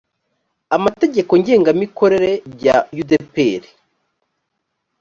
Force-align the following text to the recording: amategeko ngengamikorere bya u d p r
amategeko 0.75 1.31
ngengamikorere 1.41 2.31
bya 2.53 2.75
u 3.01 3.03
d 3.09 3.11
p 3.33 3.35
r 3.61 3.63